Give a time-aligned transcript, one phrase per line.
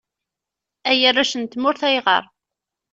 [0.89, 2.23] Ay arrac n tmurt, ayɣer?